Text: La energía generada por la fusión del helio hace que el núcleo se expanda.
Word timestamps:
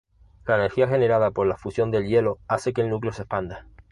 La 0.47 0.55
energía 0.55 0.87
generada 0.87 1.29
por 1.29 1.45
la 1.45 1.57
fusión 1.57 1.91
del 1.91 2.05
helio 2.05 2.39
hace 2.47 2.73
que 2.73 2.81
el 2.81 2.89
núcleo 2.89 3.13
se 3.13 3.21
expanda. 3.21 3.67